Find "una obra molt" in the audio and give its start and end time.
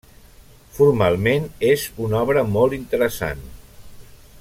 2.07-2.79